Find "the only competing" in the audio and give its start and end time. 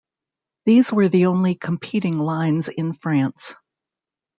1.09-2.17